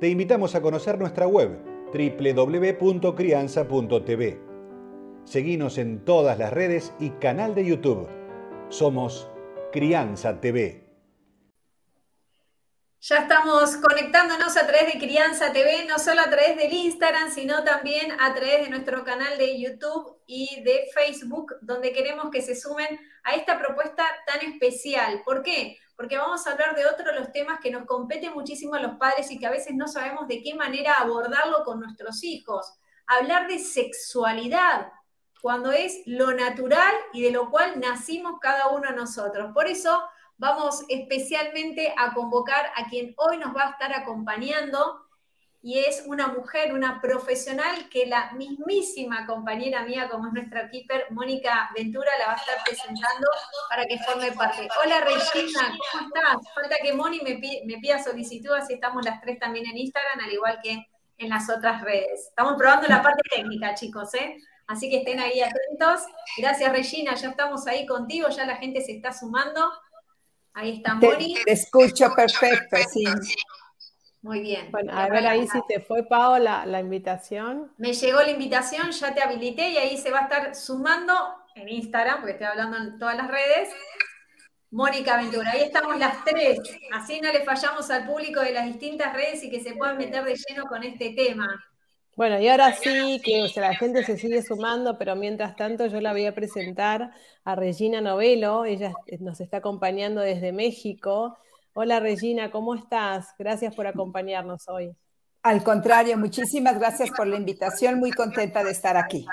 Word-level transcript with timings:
te 0.00 0.08
invitamos 0.08 0.54
a 0.54 0.62
conocer 0.62 0.98
nuestra 0.98 1.26
web 1.26 1.58
www.crianza.tv. 1.92 4.40
Seguimos 5.24 5.78
en 5.78 6.04
todas 6.04 6.38
las 6.38 6.52
redes 6.52 6.92
y 7.00 7.10
canal 7.10 7.56
de 7.56 7.66
YouTube. 7.66 8.08
Somos 8.68 9.28
Crianza 9.72 10.40
TV. 10.40 10.84
Ya 13.00 13.18
estamos 13.18 13.76
conectándonos 13.76 14.56
a 14.56 14.66
través 14.66 14.92
de 14.92 14.98
Crianza 14.98 15.52
TV, 15.52 15.84
no 15.86 15.98
solo 15.98 16.20
a 16.20 16.30
través 16.30 16.56
del 16.56 16.72
Instagram, 16.72 17.30
sino 17.30 17.62
también 17.64 18.12
a 18.20 18.34
través 18.34 18.64
de 18.64 18.70
nuestro 18.70 19.04
canal 19.04 19.38
de 19.38 19.60
YouTube 19.60 20.18
y 20.26 20.62
de 20.62 20.88
Facebook, 20.92 21.56
donde 21.60 21.92
queremos 21.92 22.30
que 22.30 22.42
se 22.42 22.54
sumen 22.54 23.00
a 23.24 23.34
esta 23.34 23.58
propuesta 23.58 24.04
tan 24.26 24.40
especial. 24.52 25.22
¿Por 25.24 25.42
qué? 25.42 25.78
Porque 25.98 26.16
vamos 26.16 26.46
a 26.46 26.52
hablar 26.52 26.76
de 26.76 26.86
otro 26.86 27.06
de 27.06 27.18
los 27.18 27.32
temas 27.32 27.58
que 27.58 27.72
nos 27.72 27.84
compete 27.84 28.30
muchísimo 28.30 28.74
a 28.74 28.80
los 28.80 28.94
padres 28.98 29.32
y 29.32 29.38
que 29.38 29.48
a 29.48 29.50
veces 29.50 29.74
no 29.74 29.88
sabemos 29.88 30.28
de 30.28 30.40
qué 30.44 30.54
manera 30.54 30.92
abordarlo 30.92 31.64
con 31.64 31.80
nuestros 31.80 32.22
hijos. 32.22 32.72
Hablar 33.08 33.48
de 33.48 33.58
sexualidad, 33.58 34.92
cuando 35.42 35.72
es 35.72 36.02
lo 36.06 36.32
natural 36.32 36.94
y 37.12 37.22
de 37.22 37.32
lo 37.32 37.50
cual 37.50 37.80
nacimos 37.80 38.38
cada 38.40 38.68
uno 38.68 38.88
de 38.88 38.94
nosotros. 38.94 39.50
Por 39.52 39.66
eso 39.66 40.00
vamos 40.36 40.84
especialmente 40.88 41.92
a 41.96 42.14
convocar 42.14 42.70
a 42.76 42.88
quien 42.88 43.12
hoy 43.16 43.38
nos 43.38 43.52
va 43.56 43.64
a 43.64 43.70
estar 43.70 43.92
acompañando 43.92 45.04
y 45.60 45.78
es 45.80 46.04
una 46.06 46.28
mujer, 46.28 46.72
una 46.72 47.00
profesional 47.00 47.88
que 47.88 48.06
la 48.06 48.30
mismísima 48.32 49.26
compañera 49.26 49.82
mía, 49.84 50.08
como 50.08 50.28
es 50.28 50.32
nuestra 50.32 50.70
keeper, 50.70 51.06
Mónica 51.10 51.70
Ventura, 51.74 52.10
la 52.18 52.26
va 52.28 52.32
a 52.34 52.36
estar 52.36 52.58
presentando 52.64 53.28
para 53.68 53.84
que 53.86 53.98
forme 53.98 54.30
parte. 54.32 54.68
Hola 54.84 55.00
Regina, 55.00 55.76
¿cómo 55.92 56.06
estás? 56.06 56.54
Falta 56.54 56.76
que 56.80 56.92
Moni 56.92 57.20
me, 57.22 57.78
pida 57.80 58.02
solicitud, 58.02 58.52
así 58.52 58.74
estamos 58.74 59.04
las 59.04 59.20
tres 59.20 59.40
también 59.40 59.66
en 59.66 59.78
Instagram, 59.78 60.20
al 60.20 60.32
igual 60.32 60.60
que 60.62 60.86
en 61.18 61.28
las 61.28 61.50
otras 61.50 61.82
redes. 61.82 62.28
Estamos 62.28 62.54
probando 62.56 62.86
la 62.86 63.02
parte 63.02 63.22
técnica, 63.28 63.74
chicos, 63.74 64.14
¿eh? 64.14 64.36
Así 64.68 64.88
que 64.88 64.98
estén 64.98 65.18
ahí 65.18 65.40
atentos. 65.40 66.02
Gracias, 66.36 66.70
Regina, 66.70 67.14
ya 67.14 67.30
estamos 67.30 67.66
ahí 67.66 67.84
contigo, 67.84 68.28
ya 68.28 68.46
la 68.46 68.56
gente 68.56 68.80
se 68.80 68.92
está 68.92 69.12
sumando. 69.12 69.72
Ahí 70.52 70.76
está 70.76 70.94
Moni. 70.94 71.34
te 71.44 71.52
escucho 71.52 72.14
perfecto, 72.14 72.76
sí. 72.92 73.04
Muy 74.28 74.40
bien. 74.40 74.70
Bueno, 74.70 74.92
a 74.92 75.08
ver 75.08 75.26
ahí 75.26 75.48
si 75.48 75.58
te 75.66 75.80
fue, 75.80 76.02
Pao, 76.02 76.38
la, 76.38 76.66
la, 76.66 76.80
invitación. 76.80 77.72
Me 77.78 77.94
llegó 77.94 78.20
la 78.20 78.30
invitación, 78.30 78.90
ya 78.90 79.14
te 79.14 79.22
habilité 79.22 79.70
y 79.70 79.78
ahí 79.78 79.96
se 79.96 80.10
va 80.10 80.18
a 80.18 80.22
estar 80.24 80.54
sumando 80.54 81.14
en 81.54 81.66
Instagram, 81.70 82.18
porque 82.18 82.32
estoy 82.32 82.46
hablando 82.46 82.76
en 82.76 82.98
todas 82.98 83.16
las 83.16 83.28
redes. 83.28 83.70
Mónica 84.70 85.16
Ventura, 85.16 85.52
ahí 85.52 85.62
estamos 85.62 85.98
las 85.98 86.22
tres. 86.26 86.58
Así 86.92 87.22
no 87.22 87.32
le 87.32 87.42
fallamos 87.42 87.90
al 87.90 88.06
público 88.06 88.40
de 88.40 88.52
las 88.52 88.66
distintas 88.66 89.14
redes 89.14 89.42
y 89.44 89.48
que 89.48 89.60
se 89.60 89.72
puedan 89.72 89.96
meter 89.96 90.22
de 90.22 90.36
lleno 90.46 90.66
con 90.66 90.82
este 90.82 91.14
tema. 91.14 91.48
Bueno, 92.14 92.38
y 92.38 92.48
ahora 92.48 92.74
sí 92.74 93.22
que 93.24 93.50
la 93.58 93.74
gente 93.76 94.04
se 94.04 94.18
sigue 94.18 94.42
sumando, 94.42 94.98
pero 94.98 95.16
mientras 95.16 95.56
tanto 95.56 95.86
yo 95.86 96.02
la 96.02 96.12
voy 96.12 96.26
a 96.26 96.34
presentar 96.34 97.12
a 97.44 97.54
Regina 97.54 98.02
Novelo. 98.02 98.66
Ella 98.66 98.92
nos 99.20 99.40
está 99.40 99.56
acompañando 99.56 100.20
desde 100.20 100.52
México. 100.52 101.38
Hola 101.80 102.00
Regina, 102.00 102.50
¿cómo 102.50 102.74
estás? 102.74 103.36
Gracias 103.38 103.72
por 103.72 103.86
acompañarnos 103.86 104.66
hoy. 104.66 104.96
Al 105.44 105.62
contrario, 105.62 106.18
muchísimas 106.18 106.76
gracias 106.76 107.08
por 107.16 107.28
la 107.28 107.36
invitación, 107.36 108.00
muy 108.00 108.10
contenta 108.10 108.64
de 108.64 108.72
estar 108.72 108.96
aquí. 108.96 109.24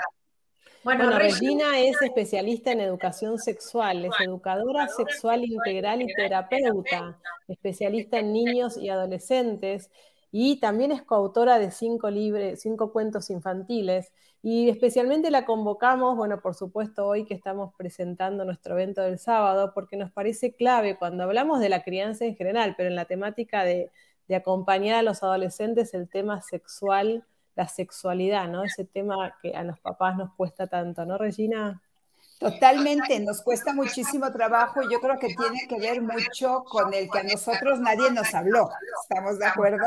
Bueno, 0.84 1.18
Regina 1.18 1.80
es 1.80 2.00
especialista 2.00 2.70
en 2.70 2.82
educación 2.82 3.40
sexual, 3.40 4.04
es 4.04 4.12
educadora 4.20 4.86
sexual 4.86 5.44
integral 5.44 6.02
y 6.02 6.06
terapeuta, 6.14 7.18
especialista 7.48 8.20
en 8.20 8.32
niños 8.32 8.76
y 8.76 8.90
adolescentes 8.90 9.90
y 10.38 10.60
también 10.60 10.92
es 10.92 11.02
coautora 11.02 11.58
de 11.58 11.70
cinco, 11.70 12.10
libros, 12.10 12.60
cinco 12.60 12.92
cuentos 12.92 13.30
infantiles 13.30 14.12
y 14.42 14.68
especialmente 14.68 15.30
la 15.30 15.46
convocamos, 15.46 16.14
bueno, 16.14 16.42
por 16.42 16.54
supuesto 16.54 17.06
hoy 17.06 17.24
que 17.24 17.32
estamos 17.32 17.72
presentando 17.74 18.44
nuestro 18.44 18.74
evento 18.74 19.00
del 19.00 19.18
sábado, 19.18 19.72
porque 19.74 19.96
nos 19.96 20.12
parece 20.12 20.54
clave 20.54 20.98
cuando 20.98 21.24
hablamos 21.24 21.58
de 21.60 21.70
la 21.70 21.82
crianza 21.82 22.26
en 22.26 22.36
general, 22.36 22.74
pero 22.76 22.90
en 22.90 22.96
la 22.96 23.06
temática 23.06 23.64
de, 23.64 23.90
de 24.28 24.36
acompañar 24.36 24.96
a 24.96 25.02
los 25.02 25.22
adolescentes 25.22 25.94
el 25.94 26.06
tema 26.06 26.42
sexual, 26.42 27.24
la 27.54 27.66
sexualidad, 27.66 28.46
¿no? 28.46 28.62
Ese 28.62 28.84
tema 28.84 29.38
que 29.40 29.54
a 29.54 29.64
los 29.64 29.80
papás 29.80 30.18
nos 30.18 30.34
cuesta 30.34 30.66
tanto, 30.66 31.06
¿no, 31.06 31.16
Regina? 31.16 31.80
Totalmente, 32.38 33.18
nos 33.20 33.40
cuesta 33.40 33.72
muchísimo 33.72 34.30
trabajo 34.30 34.82
y 34.82 34.92
yo 34.92 35.00
creo 35.00 35.18
que 35.18 35.34
tiene 35.34 35.66
que 35.68 35.78
ver 35.78 36.02
mucho 36.02 36.64
con 36.64 36.92
el 36.92 37.10
que 37.10 37.20
a 37.20 37.22
nosotros 37.22 37.80
nadie 37.80 38.10
nos 38.10 38.34
habló, 38.34 38.68
¿estamos 39.02 39.38
de 39.38 39.46
acuerdo? 39.46 39.86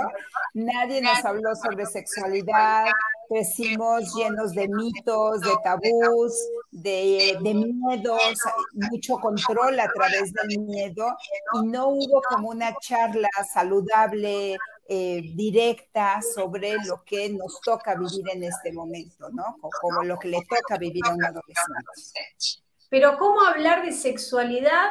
Nadie 0.55 0.99
nos 1.01 1.23
habló 1.23 1.55
sobre 1.55 1.85
sexualidad, 1.85 2.87
crecimos 3.29 4.15
llenos 4.15 4.53
de 4.53 4.67
mitos, 4.67 5.41
de 5.41 5.51
tabús, 5.63 6.33
de, 6.71 7.37
miedos, 7.39 8.39
mucho 8.73 9.17
control 9.19 9.79
a 9.79 9.87
través 9.93 10.33
del 10.33 10.59
miedo 10.59 11.16
y 11.53 11.67
no 11.67 11.89
hubo 11.89 12.21
como 12.29 12.49
una 12.49 12.75
charla 12.79 13.29
saludable, 13.53 14.57
eh, 14.91 15.22
directa 15.35 16.19
sobre 16.19 16.73
lo 16.83 17.03
que 17.05 17.29
nos 17.29 17.61
toca 17.61 17.94
vivir 17.94 18.27
en 18.33 18.44
este 18.44 18.73
momento, 18.73 19.29
¿no? 19.29 19.57
Como 19.81 20.03
lo 20.03 20.17
que 20.17 20.29
le 20.29 20.39
toca 20.50 20.79
vivir 20.79 21.03
a 21.05 21.13
un 21.13 21.23
adolescente. 21.23 22.63
Pero 22.89 23.19
¿cómo 23.19 23.44
hablar 23.44 23.85
de 23.85 23.91
sexualidad 23.91 24.89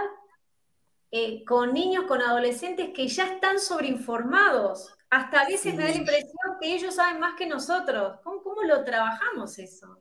eh, 1.10 1.44
con 1.44 1.74
niños, 1.74 2.04
con 2.04 2.22
adolescentes 2.22 2.90
que 2.94 3.08
ya 3.08 3.26
están 3.26 3.58
sobreinformados? 3.58 4.94
Hasta 5.10 5.40
a 5.40 5.48
veces 5.48 5.74
me 5.74 5.82
da 5.82 5.88
la 5.88 5.96
impresión 5.96 6.58
que 6.60 6.74
ellos 6.74 6.94
saben 6.94 7.18
más 7.18 7.34
que 7.36 7.46
nosotros. 7.46 8.20
¿Cómo, 8.22 8.40
cómo 8.44 8.62
lo 8.62 8.84
trabajamos 8.84 9.58
eso? 9.58 10.00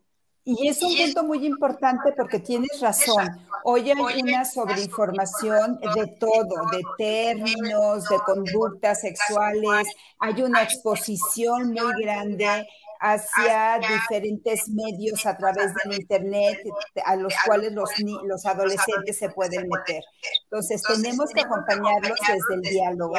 Y 0.50 0.70
es 0.70 0.82
un 0.82 0.96
punto 0.96 1.24
muy 1.26 1.46
importante 1.46 2.14
porque 2.14 2.40
tienes 2.40 2.80
razón. 2.80 3.38
Hoy 3.66 3.92
hay 3.92 4.22
una 4.22 4.46
sobreinformación 4.46 5.78
de 5.94 6.08
todo, 6.08 6.70
de 6.72 6.82
términos, 6.98 8.08
de 8.08 8.18
conductas 8.26 9.02
sexuales. 9.02 9.90
Hay 10.20 10.42
una 10.42 10.64
exposición 10.64 11.74
muy 11.74 12.02
grande 12.02 12.66
hacia 13.02 13.78
diferentes 13.80 14.70
medios 14.70 15.26
a 15.26 15.36
través 15.36 15.74
del 15.84 16.00
Internet 16.00 16.60
a 17.04 17.18
los 17.18 17.34
cuales 17.46 17.74
los, 17.74 17.90
los 18.24 18.46
adolescentes 18.46 19.18
se 19.18 19.28
pueden 19.28 19.68
meter. 19.68 20.02
Entonces, 20.44 20.82
tenemos 20.82 21.30
que 21.32 21.42
acompañarlos 21.42 22.18
desde 22.26 22.56
el 22.56 22.62
diálogo 22.62 23.18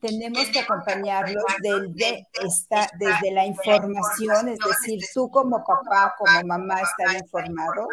tenemos 0.00 0.46
que 0.48 0.60
acompañarlos 0.60 1.44
desde, 1.60 2.26
esta, 2.44 2.88
desde 2.98 3.32
la 3.32 3.44
información, 3.44 4.48
es 4.48 4.58
decir, 4.58 5.00
tú 5.12 5.30
como 5.30 5.64
papá, 5.64 6.14
como 6.18 6.42
mamá, 6.44 6.80
estar 6.80 7.16
informado 7.16 7.88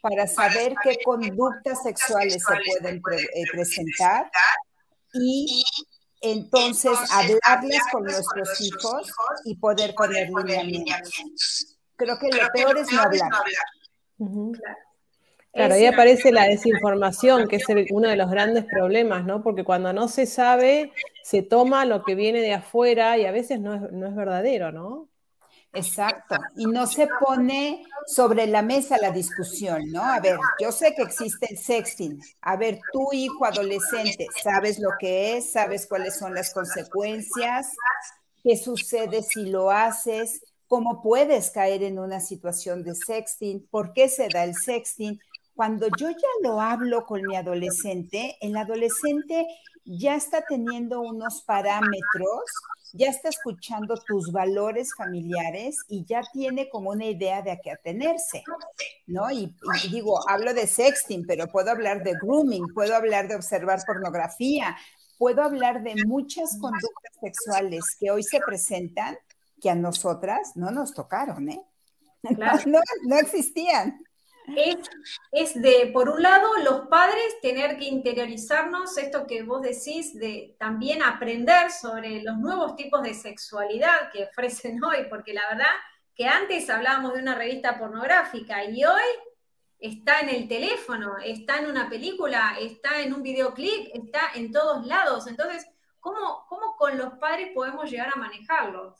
para 0.00 0.26
saber 0.26 0.74
qué 0.82 0.98
conductas 1.04 1.82
sexuales 1.82 2.42
se 2.42 2.54
pueden 2.80 2.96
eh, 2.96 3.44
presentar 3.52 4.30
y 5.14 5.64
entonces 6.20 6.98
hablarles 7.10 7.80
con 7.90 8.04
nuestros 8.04 8.60
hijos 8.60 9.10
y 9.44 9.56
poder 9.56 9.94
poner 9.94 10.28
lineamientos. 10.28 11.76
Creo 11.96 12.18
que 12.18 12.28
lo 12.28 12.48
peor 12.52 12.78
es 12.78 12.92
no 12.92 13.02
hablar. 13.02 13.30
Claro, 15.52 15.74
ahí 15.74 15.84
aparece 15.84 16.32
la 16.32 16.44
desinformación, 16.44 17.46
que 17.46 17.56
es 17.56 17.64
uno 17.90 18.08
de 18.08 18.16
los 18.16 18.30
grandes 18.30 18.64
problemas, 18.64 19.24
¿no? 19.24 19.42
Porque 19.42 19.64
cuando 19.64 19.92
no 19.92 20.08
se 20.08 20.24
sabe, 20.24 20.92
se 21.22 21.42
toma 21.42 21.84
lo 21.84 22.02
que 22.02 22.14
viene 22.14 22.40
de 22.40 22.54
afuera 22.54 23.16
y 23.18 23.26
a 23.26 23.32
veces 23.32 23.60
no 23.60 23.74
es, 23.74 24.14
verdadero, 24.14 24.72
¿no? 24.72 25.08
Exacto. 25.72 26.36
Y 26.56 26.66
no 26.66 26.86
se 26.86 27.08
pone 27.20 27.84
sobre 28.06 28.46
la 28.46 28.60
mesa 28.60 28.98
la 28.98 29.10
discusión, 29.10 29.90
¿no? 29.90 30.02
A 30.02 30.20
ver, 30.20 30.36
yo 30.60 30.70
sé 30.70 30.94
que 30.94 31.02
existe 31.02 31.46
el 31.50 31.56
sexting. 31.56 32.20
A 32.42 32.56
ver, 32.56 32.78
tu 32.92 33.10
hijo 33.12 33.44
adolescente, 33.44 34.26
¿sabes 34.42 34.78
lo 34.78 34.90
que 34.98 35.38
es? 35.38 35.52
¿Sabes 35.52 35.86
cuáles 35.86 36.18
son 36.18 36.34
las 36.34 36.52
consecuencias? 36.52 37.74
¿Qué 38.42 38.56
sucede 38.56 39.22
si 39.22 39.46
lo 39.46 39.70
haces? 39.70 40.42
¿Cómo 40.68 41.02
puedes 41.02 41.50
caer 41.50 41.82
en 41.82 41.98
una 41.98 42.20
situación 42.20 42.82
de 42.82 42.94
sexting? 42.94 43.66
¿Por 43.70 43.92
qué 43.92 44.08
se 44.08 44.28
da 44.28 44.44
el 44.44 44.54
sexting? 44.54 45.18
Cuando 45.62 45.86
yo 45.96 46.10
ya 46.10 46.28
lo 46.42 46.60
hablo 46.60 47.04
con 47.04 47.22
mi 47.22 47.36
adolescente, 47.36 48.36
el 48.40 48.56
adolescente 48.56 49.46
ya 49.84 50.16
está 50.16 50.44
teniendo 50.44 51.00
unos 51.00 51.42
parámetros 51.42 52.42
ya 52.94 53.08
está 53.08 53.28
escuchando 53.28 53.94
tus 54.04 54.32
valores 54.32 54.92
familiares 54.96 55.78
y 55.86 56.04
ya 56.04 56.22
tiene 56.32 56.68
como 56.68 56.90
una 56.90 57.04
idea 57.04 57.42
de 57.42 57.52
a 57.52 57.60
qué 57.60 57.70
atenerse, 57.70 58.42
¿no? 59.06 59.30
Y, 59.30 59.54
y, 59.84 59.88
digo, 59.88 60.28
hablo 60.28 60.52
de 60.52 60.66
sexting, 60.66 61.24
pero 61.28 61.46
puedo 61.46 61.70
hablar 61.70 62.02
de 62.02 62.14
grooming, 62.20 62.66
puedo 62.74 62.96
hablar 62.96 63.28
de 63.28 63.36
observar 63.36 63.80
pornografía, 63.86 64.76
puedo 65.16 65.44
hablar 65.44 65.84
de 65.84 65.94
muchas 66.04 66.58
conductas 66.58 67.12
sexuales 67.20 67.84
que 68.00 68.10
hoy 68.10 68.24
se 68.24 68.40
presentan 68.40 69.16
que 69.60 69.70
a 69.70 69.76
nosotras 69.76 70.56
no 70.56 70.72
nos 70.72 70.92
tocaron, 70.92 71.50
¿eh? 71.50 71.62
No, 72.66 72.80
no, 73.04 73.16
existían. 73.16 74.02
Es, 75.30 75.60
de, 75.60 75.90
por 75.92 76.08
un 76.08 76.22
lado, 76.22 76.56
los 76.64 76.88
padres 76.88 77.40
tener 77.40 77.78
que 77.78 77.84
interiorizarnos 77.84 78.96
esto 78.98 79.26
que 79.26 79.42
vos 79.42 79.62
decís, 79.62 80.18
de 80.18 80.56
también 80.58 81.02
aprender 81.02 81.70
sobre 81.70 82.22
los 82.22 82.38
nuevos 82.38 82.76
tipos 82.76 83.02
de 83.02 83.14
sexualidad 83.14 84.10
que 84.12 84.24
ofrecen 84.24 84.82
hoy, 84.84 85.06
porque 85.08 85.32
la 85.32 85.42
verdad 85.48 85.70
que 86.14 86.26
antes 86.26 86.68
hablábamos 86.68 87.14
de 87.14 87.20
una 87.20 87.34
revista 87.34 87.78
pornográfica 87.78 88.64
y 88.64 88.84
hoy 88.84 89.02
está 89.78 90.20
en 90.20 90.28
el 90.28 90.48
teléfono, 90.48 91.16
está 91.24 91.58
en 91.58 91.70
una 91.70 91.88
película, 91.88 92.56
está 92.60 93.00
en 93.00 93.14
un 93.14 93.22
videoclip, 93.22 93.90
está 93.94 94.32
en 94.34 94.52
todos 94.52 94.86
lados. 94.86 95.26
Entonces, 95.26 95.66
¿cómo, 95.98 96.44
cómo 96.48 96.76
con 96.76 96.98
los 96.98 97.14
padres 97.14 97.50
podemos 97.54 97.90
llegar 97.90 98.10
a 98.14 98.18
manejarlos? 98.18 98.94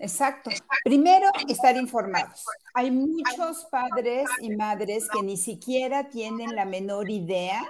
Exacto. 0.00 0.50
Primero, 0.82 1.26
estar 1.46 1.76
informados. 1.76 2.44
Hay 2.72 2.90
muchos 2.90 3.66
padres 3.70 4.28
y 4.40 4.50
madres 4.56 5.08
que 5.12 5.22
ni 5.22 5.36
siquiera 5.36 6.08
tienen 6.08 6.56
la 6.56 6.64
menor 6.64 7.10
idea 7.10 7.62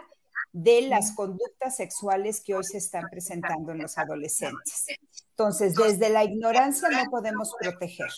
de 0.52 0.82
las 0.82 1.12
conductas 1.12 1.76
sexuales 1.76 2.40
que 2.44 2.54
hoy 2.54 2.64
se 2.64 2.78
están 2.78 3.08
presentando 3.10 3.72
en 3.72 3.78
los 3.78 3.98
adolescentes. 3.98 4.86
Entonces, 5.30 5.74
desde 5.74 6.08
la 6.08 6.22
ignorancia 6.22 6.88
no 6.88 7.10
podemos 7.10 7.52
proteger. 7.60 8.10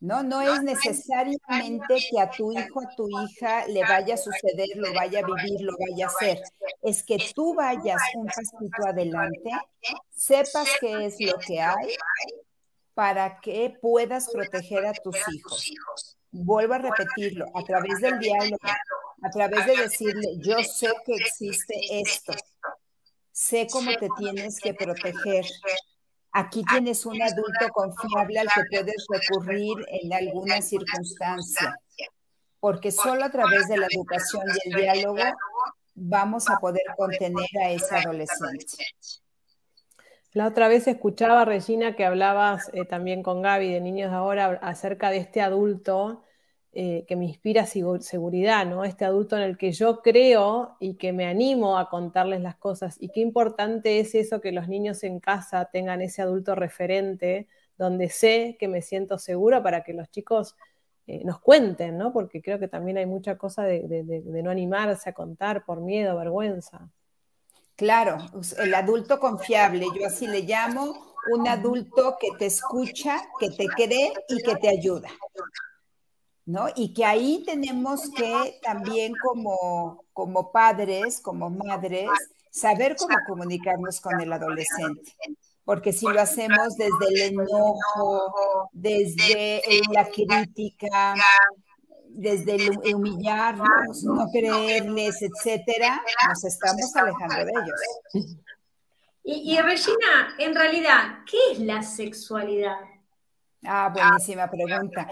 ¿no? 0.00 0.22
No 0.22 0.40
es 0.40 0.62
necesariamente 0.62 1.96
que 2.10 2.20
a 2.20 2.30
tu 2.30 2.52
hijo, 2.52 2.80
a 2.80 2.94
tu 2.96 3.08
hija 3.08 3.66
le 3.68 3.82
vaya 3.82 4.14
a 4.14 4.18
suceder, 4.18 4.68
lo 4.76 4.92
vaya 4.94 5.20
a 5.20 5.26
vivir, 5.26 5.60
lo 5.60 5.74
vaya 5.78 6.06
a 6.06 6.08
hacer. 6.08 6.42
Es 6.82 7.02
que 7.02 7.18
tú 7.34 7.54
vayas 7.54 8.00
un 8.14 8.26
pasito 8.26 8.86
adelante, 8.86 9.50
sepas 10.10 10.68
qué 10.80 11.06
es 11.06 11.16
lo 11.20 11.38
que 11.38 11.60
hay 11.60 11.96
para 12.94 13.40
que 13.40 13.76
puedas 13.80 14.30
proteger 14.30 14.86
a 14.86 14.92
tus 14.94 15.16
hijos. 15.32 15.74
Vuelvo 16.30 16.74
a 16.74 16.78
repetirlo, 16.78 17.46
a 17.54 17.62
través 17.62 18.00
del 18.00 18.18
diálogo, 18.18 18.58
a 19.22 19.30
través 19.30 19.66
de 19.66 19.76
decirle, 19.76 20.36
yo 20.38 20.62
sé 20.62 20.92
que 21.04 21.14
existe 21.14 21.74
esto, 21.90 22.32
sé 23.30 23.66
cómo 23.70 23.90
te 23.96 24.08
tienes 24.18 24.60
que 24.60 24.74
proteger. 24.74 25.44
Aquí 26.32 26.64
tienes 26.64 27.06
un 27.06 27.20
adulto 27.22 27.68
confiable 27.72 28.40
al 28.40 28.48
que 28.48 28.62
puedes 28.70 29.06
recurrir 29.08 29.76
en 29.88 30.12
alguna 30.12 30.60
circunstancia, 30.60 31.76
porque 32.58 32.90
solo 32.90 33.24
a 33.24 33.30
través 33.30 33.68
de 33.68 33.76
la 33.76 33.86
educación 33.86 34.42
y 34.48 34.68
el 34.68 34.82
diálogo 34.82 35.22
vamos 35.94 36.50
a 36.50 36.56
poder 36.58 36.82
contener 36.96 37.48
a 37.64 37.70
ese 37.70 37.94
adolescente. 37.94 38.76
La 40.34 40.48
otra 40.48 40.66
vez 40.66 40.88
escuchaba, 40.88 41.44
Regina, 41.44 41.94
que 41.94 42.04
hablabas 42.04 42.68
eh, 42.74 42.84
también 42.84 43.22
con 43.22 43.40
Gaby 43.40 43.72
de 43.72 43.80
Niños 43.80 44.10
de 44.10 44.16
Ahora 44.16 44.58
acerca 44.62 45.10
de 45.10 45.18
este 45.18 45.40
adulto 45.40 46.24
eh, 46.72 47.04
que 47.06 47.14
me 47.14 47.24
inspira 47.26 47.66
seguridad, 47.66 48.66
¿no? 48.66 48.84
Este 48.84 49.04
adulto 49.04 49.36
en 49.36 49.44
el 49.44 49.56
que 49.56 49.70
yo 49.70 50.02
creo 50.02 50.76
y 50.80 50.96
que 50.96 51.12
me 51.12 51.26
animo 51.26 51.78
a 51.78 51.88
contarles 51.88 52.40
las 52.40 52.56
cosas. 52.56 52.96
Y 53.00 53.10
qué 53.10 53.20
importante 53.20 54.00
es 54.00 54.16
eso 54.16 54.40
que 54.40 54.50
los 54.50 54.66
niños 54.68 55.04
en 55.04 55.20
casa 55.20 55.66
tengan 55.66 56.02
ese 56.02 56.20
adulto 56.22 56.56
referente 56.56 57.46
donde 57.78 58.08
sé 58.08 58.56
que 58.58 58.66
me 58.66 58.82
siento 58.82 59.18
seguro 59.18 59.62
para 59.62 59.84
que 59.84 59.94
los 59.94 60.10
chicos 60.10 60.56
eh, 61.06 61.22
nos 61.24 61.38
cuenten, 61.40 61.96
¿no? 61.96 62.12
Porque 62.12 62.42
creo 62.42 62.58
que 62.58 62.68
también 62.68 62.98
hay 62.98 63.06
mucha 63.06 63.38
cosa 63.38 63.62
de 63.64 64.42
no 64.42 64.50
animarse 64.50 65.10
a 65.10 65.12
contar 65.14 65.64
por 65.64 65.80
miedo, 65.80 66.16
vergüenza. 66.16 66.90
Claro, 67.76 68.18
el 68.58 68.74
adulto 68.74 69.18
confiable, 69.18 69.86
yo 69.98 70.06
así 70.06 70.26
le 70.28 70.42
llamo, 70.42 71.14
un 71.32 71.48
adulto 71.48 72.16
que 72.20 72.28
te 72.38 72.46
escucha, 72.46 73.20
que 73.40 73.50
te 73.50 73.66
cree 73.66 74.12
y 74.28 74.42
que 74.42 74.56
te 74.56 74.68
ayuda. 74.68 75.08
¿No? 76.46 76.66
Y 76.76 76.92
que 76.92 77.04
ahí 77.04 77.42
tenemos 77.46 78.10
que 78.10 78.60
también 78.62 79.14
como, 79.22 80.04
como 80.12 80.52
padres, 80.52 81.20
como 81.20 81.48
madres, 81.48 82.08
saber 82.50 82.96
cómo 82.96 83.16
comunicarnos 83.26 84.00
con 84.00 84.20
el 84.20 84.32
adolescente. 84.32 85.16
Porque 85.64 85.92
si 85.92 86.06
lo 86.06 86.20
hacemos 86.20 86.76
desde 86.76 87.08
el 87.08 87.20
enojo, 87.32 88.68
desde 88.72 89.62
la 89.90 90.06
crítica, 90.06 91.14
desde 92.14 92.54
el 92.54 92.94
humillarnos, 92.94 94.04
no 94.04 94.26
creerles, 94.30 95.20
etcétera, 95.20 96.00
nos 96.28 96.44
estamos 96.44 96.94
alejando 96.94 97.44
de 97.44 97.52
ellos. 97.52 98.36
Y, 99.24 99.58
Regina, 99.58 100.34
en 100.38 100.54
realidad, 100.54 101.24
¿qué 101.28 101.38
es 101.52 101.58
la 101.58 101.82
sexualidad? 101.82 102.78
Ah, 103.64 103.90
buenísima 103.92 104.48
pregunta. 104.50 105.08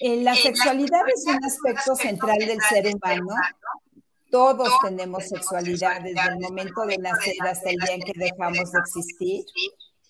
Eh, 0.00 0.22
la 0.22 0.34
sexualidad 0.34 1.02
es 1.08 1.24
un 1.26 1.44
aspecto 1.44 1.94
central 1.94 2.38
del 2.38 2.60
ser 2.60 2.86
humano. 2.86 3.34
Todos 4.30 4.68
tenemos 4.82 5.28
sexualidad 5.28 6.00
desde 6.02 6.28
el 6.28 6.38
momento 6.40 6.84
de 6.86 6.98
nacer 6.98 7.34
hasta 7.42 7.70
el 7.70 7.76
día 7.76 7.94
en 7.94 8.02
que 8.02 8.12
dejamos 8.16 8.72
de 8.72 8.78
existir. 8.78 9.44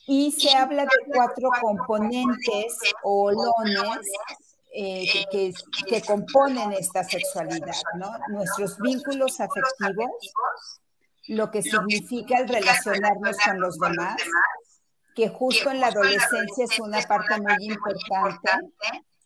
Y 0.06 0.32
se 0.32 0.56
habla 0.56 0.84
de 0.84 1.12
cuatro 1.12 1.50
componentes 1.60 2.78
o 3.02 3.24
olones 3.24 4.08
eh, 4.72 5.05
que, 5.31 5.52
que, 5.88 6.02
componen 6.02 6.72
esta 6.72 7.02
sexualidad, 7.02 7.75
¿no? 7.99 8.11
Nuestros 8.28 8.78
vínculos 8.78 9.40
afectivos, 9.40 10.32
lo 11.28 11.50
que 11.50 11.62
significa 11.62 12.38
el 12.38 12.49
relacionarnos 12.49 13.37
con 13.44 13.61
los 13.61 13.78
demás, 13.78 14.17
que 15.14 15.28
justo 15.28 15.70
en 15.70 15.81
la 15.81 15.88
adolescencia 15.88 16.64
es 16.64 16.78
una 16.78 17.00
parte 17.02 17.40
muy 17.40 17.67
importante, 17.67 18.50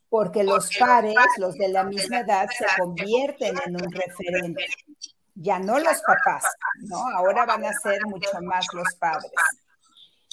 porque 0.08 0.44
los 0.44 0.70
pares, 0.78 1.14
los 1.38 1.54
de 1.56 1.68
la 1.68 1.84
misma 1.84 2.20
edad, 2.20 2.48
se 2.56 2.64
convierten 2.80 3.54
en 3.66 3.74
un 3.74 3.92
referente. 3.92 4.66
Ya 5.34 5.58
no 5.58 5.78
los 5.78 6.00
papás, 6.02 6.44
¿no? 6.82 6.98
Ahora 7.16 7.44
van 7.44 7.64
a 7.64 7.72
ser 7.72 7.98
mucho 8.06 8.40
más 8.42 8.66
los 8.72 8.94
padres. 8.94 9.32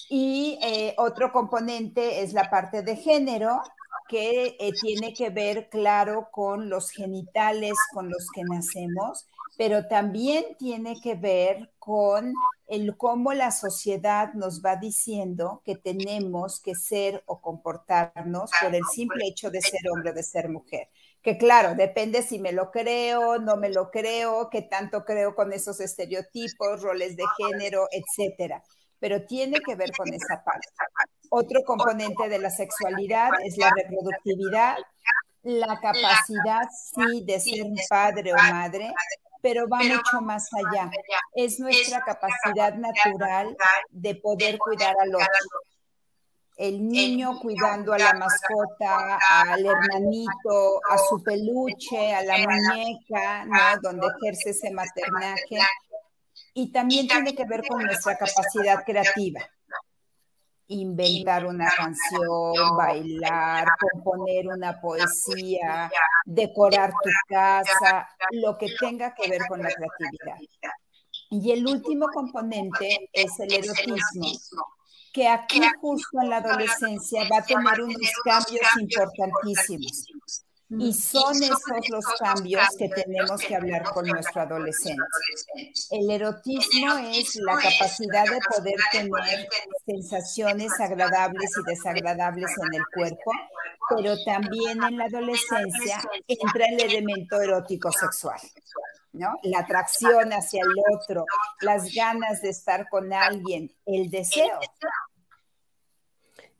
Y 0.09 0.59
eh, 0.61 0.93
otro 0.97 1.31
componente 1.31 2.21
es 2.21 2.33
la 2.33 2.49
parte 2.49 2.81
de 2.83 2.95
género, 2.95 3.61
que 4.11 4.57
eh, 4.59 4.73
tiene 4.81 5.13
que 5.13 5.29
ver, 5.29 5.69
claro, 5.69 6.27
con 6.31 6.69
los 6.69 6.91
genitales 6.91 7.77
con 7.93 8.09
los 8.09 8.27
que 8.35 8.43
nacemos, 8.43 9.25
pero 9.57 9.87
también 9.87 10.57
tiene 10.59 10.99
que 10.99 11.15
ver 11.15 11.71
con 11.79 12.33
el 12.67 12.97
cómo 12.97 13.31
la 13.31 13.51
sociedad 13.51 14.33
nos 14.33 14.61
va 14.61 14.75
diciendo 14.75 15.61
que 15.63 15.77
tenemos 15.77 16.59
que 16.59 16.75
ser 16.75 17.23
o 17.25 17.39
comportarnos 17.39 18.51
por 18.61 18.75
el 18.75 18.83
simple 18.91 19.27
hecho 19.27 19.49
de 19.49 19.61
ser 19.61 19.79
hombre 19.89 20.11
o 20.11 20.13
de 20.13 20.23
ser 20.23 20.49
mujer. 20.49 20.89
Que 21.21 21.37
claro, 21.37 21.75
depende 21.75 22.21
si 22.21 22.37
me 22.37 22.51
lo 22.51 22.69
creo, 22.69 23.39
no 23.39 23.55
me 23.55 23.69
lo 23.69 23.91
creo, 23.91 24.49
qué 24.49 24.61
tanto 24.61 25.05
creo 25.05 25.35
con 25.35 25.53
esos 25.53 25.79
estereotipos, 25.79 26.81
roles 26.81 27.15
de 27.15 27.23
género, 27.37 27.87
etcétera. 27.91 28.61
Pero 28.99 29.25
tiene 29.25 29.59
que 29.65 29.75
ver 29.75 29.91
con 29.95 30.13
esa 30.13 30.43
parte. 30.43 30.67
Otro 31.33 31.63
componente 31.63 32.27
de 32.27 32.39
la 32.39 32.49
sexualidad 32.49 33.29
es 33.45 33.57
la 33.57 33.69
reproductividad, 33.69 34.75
la 35.43 35.79
capacidad, 35.79 36.67
sí, 36.93 37.23
de 37.23 37.39
ser 37.39 37.67
padre 37.89 38.33
o 38.33 38.35
madre, 38.35 38.93
pero 39.41 39.65
va 39.69 39.77
mucho 39.77 40.19
más 40.21 40.49
allá. 40.53 40.91
Es 41.33 41.57
nuestra 41.57 42.01
capacidad 42.01 42.73
natural 42.75 43.55
de 43.91 44.15
poder 44.15 44.57
cuidar 44.57 44.93
al 44.99 45.15
otro. 45.15 45.27
El 46.57 46.85
niño 46.89 47.39
cuidando 47.39 47.93
a 47.93 47.97
la 47.97 48.13
mascota, 48.13 49.17
al 49.29 49.65
hermanito, 49.65 50.81
a 50.89 50.97
su 50.97 51.23
peluche, 51.23 52.13
a 52.13 52.23
la 52.23 52.39
muñeca, 52.39 53.45
¿no? 53.45 53.57
Donde 53.81 54.05
ejerce 54.19 54.49
ese 54.49 54.69
maternaje. 54.71 55.59
Y 56.53 56.73
también 56.73 57.07
tiene 57.07 57.33
que 57.33 57.45
ver 57.45 57.65
con 57.65 57.81
nuestra 57.81 58.17
capacidad 58.17 58.83
creativa 58.83 59.39
inventar 60.71 61.45
una 61.45 61.69
canción, 61.69 62.77
bailar, 62.77 63.67
componer 63.79 64.47
una 64.47 64.79
poesía, 64.79 65.91
decorar 66.25 66.91
tu 66.91 67.09
casa, 67.27 68.07
lo 68.31 68.57
que 68.57 68.67
tenga 68.79 69.13
que 69.13 69.29
ver 69.29 69.41
con 69.47 69.61
la 69.61 69.69
creatividad. 69.69 70.37
Y 71.29 71.51
el 71.51 71.67
último 71.67 72.07
componente 72.13 73.09
es 73.11 73.39
el 73.39 73.53
erotismo, 73.53 74.31
que 75.13 75.27
aquí 75.27 75.61
justo 75.79 76.21
en 76.21 76.29
la 76.29 76.37
adolescencia 76.37 77.23
va 77.31 77.37
a 77.37 77.45
tener 77.45 77.81
unos 77.81 78.11
cambios 78.23 78.67
importantísimos. 78.79 80.05
Y 80.79 80.93
son 80.93 81.35
esos 81.35 81.89
los 81.89 82.05
cambios 82.17 82.63
que 82.77 82.87
tenemos 82.87 83.41
que 83.41 83.55
hablar 83.55 83.83
con 83.83 84.07
nuestro 84.07 84.43
adolescente. 84.43 85.03
El 85.89 86.09
erotismo 86.09 86.97
es 87.11 87.35
la 87.35 87.55
capacidad 87.55 88.23
de 88.23 88.39
poder 88.55 88.79
tener 88.91 89.49
sensaciones 89.85 90.71
agradables 90.79 91.51
y 91.57 91.69
desagradables 91.69 92.51
en 92.57 92.75
el 92.75 92.83
cuerpo, 92.93 93.31
pero 93.89 94.15
también 94.23 94.81
en 94.81 94.97
la 94.97 95.05
adolescencia 95.05 96.01
entra 96.27 96.65
el 96.67 96.79
elemento 96.79 97.41
erótico 97.41 97.91
sexual. 97.91 98.39
¿no? 99.13 99.37
La 99.43 99.59
atracción 99.59 100.31
hacia 100.31 100.61
el 100.61 100.95
otro, 100.95 101.25
las 101.59 101.93
ganas 101.93 102.41
de 102.41 102.49
estar 102.49 102.87
con 102.89 103.11
alguien, 103.11 103.69
el 103.85 104.09
deseo. 104.09 104.59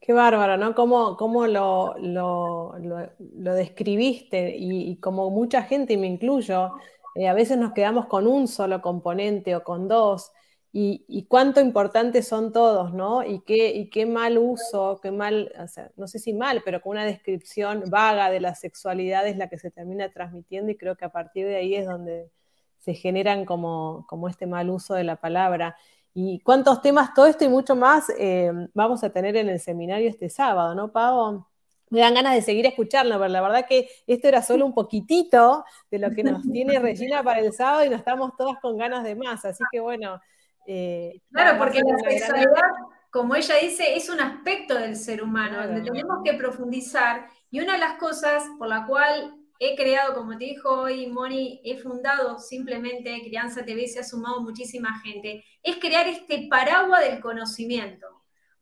Qué 0.02 0.14
bárbaro, 0.14 0.58
¿no? 0.58 0.74
Cómo, 0.74 1.16
cómo 1.16 1.46
lo, 1.46 1.96
lo, 2.00 3.54
describiste 3.54 4.56
y, 4.58 4.98
como 4.98 5.30
mucha 5.30 5.62
gente, 5.62 5.94
y 5.94 5.98
me 5.98 6.08
incluyo, 6.08 6.72
eh, 7.14 7.28
a 7.28 7.34
veces 7.36 7.60
nos 7.60 7.74
quedamos 7.74 8.08
con 8.08 8.26
un 8.26 8.48
solo 8.48 8.82
componente 8.82 9.56
o 9.56 9.64
con 9.64 9.88
dos, 9.88 10.32
y, 10.74 11.26
cuánto 11.28 11.62
importantes 11.62 12.28
son 12.28 12.52
todos, 12.52 12.94
¿no? 12.94 13.24
Y 13.24 13.42
qué, 13.42 13.76
y 13.76 13.90
qué 13.90 14.06
mal 14.06 14.38
uso, 14.38 15.00
qué 15.04 15.12
mal, 15.12 15.52
no 15.98 16.08
sé 16.08 16.18
si 16.18 16.34
mal, 16.34 16.62
pero 16.66 16.82
con 16.82 16.92
una 16.92 17.06
descripción 17.06 17.84
vaga 17.90 18.32
de 18.32 18.40
la 18.40 18.56
sexualidad 18.56 19.28
es 19.28 19.38
la 19.38 19.50
que 19.50 19.60
se 19.60 19.70
termina 19.70 20.12
transmitiendo 20.12 20.72
y 20.72 20.78
creo 20.78 20.96
que 20.96 21.06
a 21.06 21.12
partir 21.12 21.46
de 21.46 21.58
ahí 21.58 21.76
es 21.76 21.86
donde 21.86 22.32
se 22.80 22.94
generan 22.96 23.46
como, 23.46 24.06
como 24.08 24.30
este 24.30 24.48
mal 24.48 24.70
uso 24.70 24.96
de 24.96 25.04
la 25.04 25.18
palabra. 25.18 25.76
Y 26.14 26.42
cuántos 26.42 26.82
temas, 26.82 27.14
todo 27.14 27.26
esto 27.26 27.46
y 27.46 27.50
mucho 27.50 27.76
más 27.76 28.12
eh, 28.18 28.52
vamos 28.74 29.04
a 29.04 29.10
tener 29.10 29.38
en 29.38 29.50
el 29.50 29.60
seminario 29.60 30.10
este 30.10 30.30
sábado, 30.30 30.76
¿no, 30.76 30.92
Pavo? 30.92 31.48
Me 31.90 32.00
dan 32.00 32.14
ganas 32.14 32.36
de 32.36 32.42
seguir 32.42 32.66
escuchando, 32.66 33.18
pero 33.18 33.30
la 33.30 33.42
verdad 33.42 33.66
que 33.68 33.90
esto 34.08 34.28
era 34.28 34.42
solo 34.42 34.66
un 34.66 34.74
poquitito 34.74 35.66
de 35.90 36.00
lo 36.00 36.12
que 36.12 36.24
nos 36.24 36.42
tiene 36.50 36.80
Regina 36.80 37.22
para 37.22 37.40
el 37.40 37.52
sábado 37.54 37.86
y 37.86 37.90
nos 37.90 38.00
estamos 38.00 38.36
todas 38.38 38.58
con 38.62 38.78
ganas 38.78 39.04
de 39.04 39.16
más. 39.16 39.44
Así 39.44 39.64
que 39.72 39.80
bueno. 39.82 40.22
Eh, 40.68 41.22
claro, 41.32 41.58
porque 41.58 41.80
la 41.80 41.98
sexualidad, 42.10 42.62
como 43.10 43.36
ella 43.36 43.56
dice, 43.56 43.96
es 43.96 44.10
un 44.10 44.22
aspecto 44.22 44.76
del 44.76 44.96
ser 44.96 45.22
humano, 45.22 45.66
donde 45.66 45.82
tenemos 45.82 46.20
que 46.24 46.34
profundizar. 46.34 47.28
Y 47.50 47.60
una 47.60 47.74
de 47.74 47.80
las 47.80 47.96
cosas 47.96 48.44
por 48.58 48.70
la 48.70 48.86
cual 48.86 49.41
he 49.64 49.76
creado, 49.76 50.16
como 50.16 50.36
te 50.40 50.46
dijo 50.46 50.72
hoy 50.72 51.06
Moni, 51.06 51.62
he 51.64 51.78
fundado 51.78 52.40
simplemente 52.40 53.22
Crianza 53.22 53.64
TV, 53.64 53.88
se 53.88 54.00
ha 54.00 54.04
sumado 54.04 54.42
muchísima 54.42 55.00
gente, 55.02 55.46
es 55.62 55.78
crear 55.78 56.08
este 56.08 56.48
paraguas 56.50 57.02
del 57.02 57.22
conocimiento. 57.22 58.08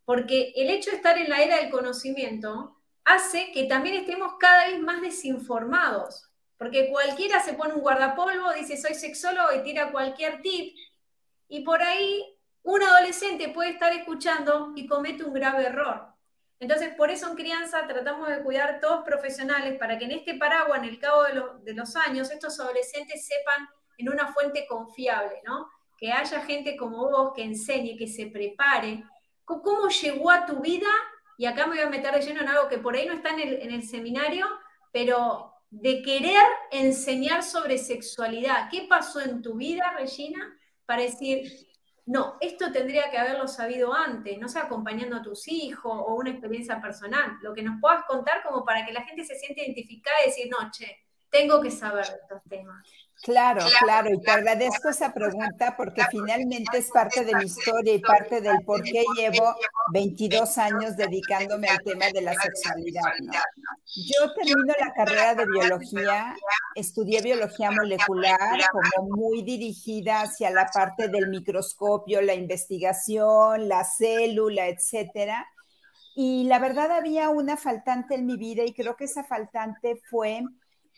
Porque 0.03 0.51
el 0.57 0.69
hecho 0.69 0.91
de 0.91 0.97
estar 0.97 1.17
en 1.17 1.29
la 1.29 1.41
era 1.41 1.55
del 1.55 1.69
conocimiento 1.69 2.75
hace 3.05 3.49
que 3.53 3.63
también 3.63 3.95
estemos 3.95 4.33
cada 4.37 4.67
vez 4.67 4.81
más 4.81 5.01
desinformados. 5.01 6.29
Porque 6.57 6.89
cualquiera 6.89 7.41
se 7.41 7.53
pone 7.53 7.75
un 7.75 7.81
guardapolvo, 7.81 8.51
dice 8.51 8.75
soy 8.75 8.93
sexólogo 8.93 9.53
y 9.55 9.63
tira 9.63 9.93
cualquier 9.93 10.41
tip. 10.41 10.75
Y 11.47 11.61
por 11.61 11.81
ahí 11.81 12.25
un 12.63 12.83
adolescente 12.83 13.47
puede 13.47 13.69
estar 13.69 13.93
escuchando 13.93 14.73
y 14.75 14.85
comete 14.85 15.23
un 15.23 15.33
grave 15.33 15.67
error. 15.67 16.08
Entonces, 16.59 16.93
por 16.95 17.09
eso 17.09 17.29
en 17.29 17.35
crianza 17.35 17.87
tratamos 17.87 18.27
de 18.27 18.43
cuidar 18.43 18.79
todos 18.81 19.05
profesionales 19.05 19.77
para 19.79 19.97
que 19.97 20.05
en 20.05 20.11
este 20.11 20.35
paraguas, 20.35 20.79
en 20.79 20.89
el 20.89 20.99
cabo 20.99 21.23
de, 21.23 21.73
los 21.73 21.95
años, 21.95 22.29
estos 22.31 22.59
adolescentes 22.59 23.25
sepan 23.25 23.67
en 23.97 24.09
una 24.09 24.33
fuente 24.33 24.67
confiable, 24.67 25.41
¿no? 25.45 25.69
Que 25.97 26.11
haya 26.11 26.41
gente 26.41 26.75
como 26.75 27.09
vos 27.09 27.31
que 27.33 27.43
enseñe, 27.43 27.97
que 27.97 28.07
se 28.07 28.27
prepare. 28.27 29.03
¿Cómo 29.45 29.87
llegó 29.87 30.31
a 30.31 30.45
tu 30.45 30.59
vida? 30.59 30.89
Y 31.37 31.45
acá 31.45 31.65
me 31.65 31.75
voy 31.75 31.85
a 31.85 31.89
meter 31.89 32.13
de 32.13 32.21
lleno 32.21 32.41
en 32.41 32.49
algo 32.49 32.67
que 32.67 32.77
por 32.77 32.95
ahí 32.95 33.07
no 33.07 33.13
está 33.13 33.29
en 33.29 33.39
el, 33.39 33.61
en 33.61 33.71
el 33.71 33.83
seminario, 33.83 34.45
pero 34.91 35.53
de 35.69 36.01
querer 36.01 36.43
enseñar 36.71 37.43
sobre 37.43 37.77
sexualidad. 37.77 38.69
¿Qué 38.69 38.85
pasó 38.89 39.21
en 39.21 39.41
tu 39.41 39.55
vida, 39.55 39.93
Regina, 39.97 40.57
para 40.85 41.03
decir, 41.03 41.68
no, 42.09 42.37
esto 42.41 42.71
tendría 42.71 43.11
que 43.11 43.19
haberlo 43.19 43.47
sabido 43.47 43.93
antes, 43.93 44.39
no 44.39 44.49
sea 44.49 44.63
acompañando 44.63 45.15
a 45.15 45.21
tus 45.21 45.47
hijos 45.47 45.93
o 45.93 46.15
una 46.15 46.31
experiencia 46.31 46.81
personal, 46.81 47.37
lo 47.43 47.53
que 47.53 47.61
nos 47.61 47.79
puedas 47.79 48.03
contar 48.05 48.41
como 48.41 48.65
para 48.65 48.83
que 48.83 48.91
la 48.91 49.03
gente 49.03 49.23
se 49.23 49.35
siente 49.35 49.63
identificada 49.63 50.17
y 50.23 50.29
decir, 50.29 50.47
no, 50.49 50.71
che, 50.71 50.87
tengo 51.29 51.61
que 51.61 51.71
saber 51.71 52.05
de 52.07 52.15
estos 52.15 52.43
temas. 52.49 52.85
Claro, 53.21 53.65
claro, 53.81 54.09
y 54.13 54.21
te 54.21 54.31
agradezco 54.31 54.87
esa 54.89 55.13
pregunta 55.13 55.75
porque 55.75 56.03
finalmente 56.09 56.77
es 56.77 56.89
parte 56.89 57.25
de 57.25 57.35
mi 57.35 57.43
historia 57.43 57.93
y 57.93 57.99
parte 57.99 58.39
del 58.39 58.63
por 58.63 58.81
qué 58.81 59.03
llevo 59.17 59.55
22 59.91 60.57
años 60.57 60.95
dedicándome 60.95 61.67
al 61.67 61.79
tema 61.79 62.05
de 62.13 62.21
la 62.21 62.33
sexualidad. 62.33 63.01
Yo 63.93 64.33
termino 64.33 64.73
la 64.79 64.93
carrera 64.93 65.35
de 65.35 65.45
biología, 65.45 66.33
estudié 66.75 67.21
biología 67.21 67.71
molecular 67.71 68.61
como 68.71 69.09
muy 69.17 69.43
dirigida 69.43 70.21
hacia 70.21 70.49
la 70.49 70.67
parte 70.73 71.09
del 71.09 71.27
microscopio, 71.27 72.21
la 72.21 72.35
investigación, 72.35 73.67
la 73.67 73.83
célula, 73.83 74.69
etcétera. 74.69 75.45
Y 76.15 76.45
la 76.45 76.59
verdad 76.59 76.91
había 76.91 77.29
una 77.29 77.57
faltante 77.57 78.15
en 78.15 78.25
mi 78.25 78.37
vida 78.37 78.63
y 78.63 78.73
creo 78.73 78.95
que 78.95 79.05
esa 79.05 79.25
faltante 79.25 79.99
fue 80.09 80.41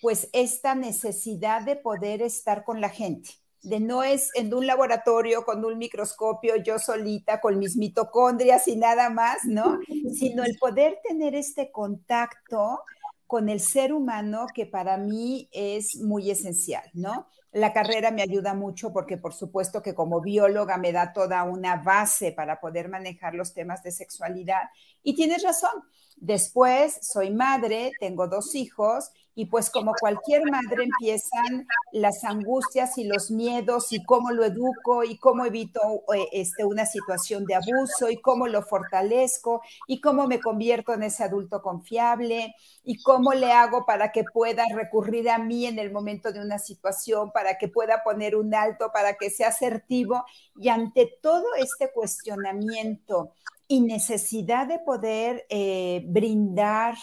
pues 0.02 0.30
esta 0.34 0.76
necesidad 0.76 1.62
de 1.62 1.76
poder 1.76 2.22
estar 2.22 2.64
con 2.64 2.82
la 2.82 2.90
gente, 2.90 3.30
de 3.62 3.80
no 3.80 4.04
es 4.04 4.30
en 4.34 4.54
un 4.54 4.66
laboratorio 4.66 5.46
con 5.46 5.64
un 5.64 5.78
microscopio 5.78 6.56
yo 6.58 6.80
solita 6.80 7.40
con 7.40 7.60
mis 7.60 7.78
mitocondrias 7.78 8.68
y 8.68 8.76
nada 8.76 9.10
más, 9.10 9.46
¿no? 9.46 9.80
Sino 10.14 10.44
el 10.44 10.58
poder 10.58 11.00
tener 11.08 11.36
este 11.36 11.72
contacto 11.72 12.82
con 13.28 13.48
el 13.50 13.60
ser 13.60 13.94
humano 13.94 14.48
que 14.54 14.66
para 14.66 14.98
mí 14.98 15.48
es 15.52 15.96
muy 15.98 16.32
esencial, 16.32 16.84
¿no? 16.94 17.28
La 17.54 17.72
carrera 17.72 18.12
me 18.12 18.22
ayuda 18.22 18.54
mucho 18.54 18.92
porque 18.92 19.18
por 19.18 19.34
supuesto 19.34 19.82
que 19.82 19.94
como 19.94 20.22
bióloga 20.22 20.78
me 20.78 20.92
da 20.92 21.14
toda 21.14 21.44
una 21.44 21.78
base 21.78 22.32
para 22.32 22.60
poder 22.60 22.90
manejar 22.90 23.36
los 23.36 23.54
temas 23.54 23.84
de 23.84 23.92
sexualidad. 23.92 24.70
Y 25.04 25.16
tienes 25.16 25.44
razón, 25.44 25.84
después 26.18 26.98
soy 27.02 27.30
madre, 27.30 27.92
tengo 28.00 28.28
dos 28.28 28.56
hijos 28.56 29.12
y 29.36 29.46
pues 29.46 29.70
como 29.70 29.94
cualquier 30.00 30.44
madre 30.50 30.84
empiezan 30.84 31.68
las 31.94 32.24
angustias 32.24 32.98
y 32.98 33.06
los 33.06 33.32
miedos 33.32 33.92
y 33.94 34.04
cómo 34.04 34.32
lo 34.32 34.44
educo 34.44 35.04
y 35.04 35.18
cómo 35.18 35.46
evito 35.46 36.04
eh, 36.14 36.28
este, 36.34 36.66
una 36.66 36.86
situación 36.86 37.46
de 37.46 37.56
abuso 37.56 38.10
y 38.10 38.18
cómo 38.18 38.48
lo 38.48 38.62
fortalezco 38.64 39.62
y 39.88 40.02
cómo 40.02 40.28
me 40.28 40.40
convierto 40.40 40.94
en 40.94 41.04
ese 41.04 41.24
adulto 41.24 41.62
confiable 41.62 42.56
y 42.84 43.02
cómo 43.02 43.34
le 43.34 43.52
hago 43.52 43.86
para 43.86 44.12
que 44.12 44.24
pueda 44.24 44.66
recurrir 44.74 45.30
a 45.30 45.38
mí 45.38 45.66
en 45.66 45.80
el 45.80 45.92
momento 45.92 46.32
de 46.32 46.42
una 46.42 46.60
situación, 46.60 47.32
para 47.32 47.58
que 47.58 47.68
pueda 47.68 48.04
poner 48.04 48.36
un 48.36 48.54
alto, 48.54 48.92
para 48.92 49.14
que 49.14 49.30
sea 49.30 49.50
asertivo. 49.50 50.26
Y 50.58 50.70
ante 50.70 51.12
todo 51.22 51.46
este 51.58 51.92
cuestionamiento 51.92 53.32
y 53.68 53.82
necesidad 53.82 54.68
de 54.68 54.80
poder 54.80 55.46
eh, 55.50 56.04
brindar 56.08 56.96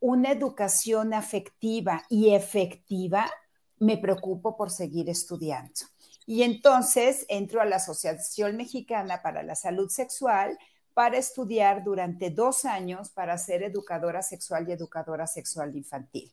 una 0.00 0.32
educación 0.32 1.14
afectiva 1.14 2.04
y 2.08 2.34
efectiva, 2.34 3.30
me 3.78 3.98
preocupo 3.98 4.56
por 4.56 4.70
seguir 4.70 5.08
estudiando. 5.08 5.72
Y 6.26 6.42
entonces 6.42 7.26
entro 7.28 7.60
a 7.60 7.64
la 7.64 7.76
Asociación 7.76 8.56
Mexicana 8.56 9.22
para 9.22 9.42
la 9.42 9.54
Salud 9.54 9.88
Sexual 9.88 10.58
para 10.94 11.18
estudiar 11.18 11.82
durante 11.82 12.30
dos 12.30 12.64
años 12.64 13.10
para 13.10 13.36
ser 13.36 13.62
educadora 13.62 14.22
sexual 14.22 14.68
y 14.68 14.72
educadora 14.72 15.26
sexual 15.26 15.76
infantil. 15.76 16.32